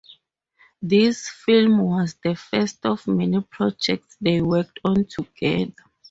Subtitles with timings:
[0.81, 5.75] This film was the first of many projects they worked on together.